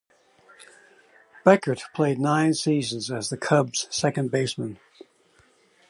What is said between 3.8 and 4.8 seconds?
second baseman.